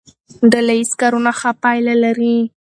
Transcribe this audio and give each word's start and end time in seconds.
ډله 0.51 0.73
ییز 0.79 0.91
کارونه 1.01 1.31
ښه 1.39 1.51
پایله 1.63 1.95
لري. 2.03 2.35